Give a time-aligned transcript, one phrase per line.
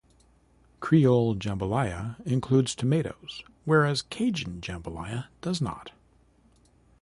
[0.79, 5.91] Creole jambalaya includes tomatoes, whereas Cajun jambalaya does not.